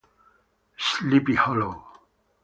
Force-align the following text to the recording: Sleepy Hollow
Sleepy 0.77 1.35
Hollow 1.37 1.77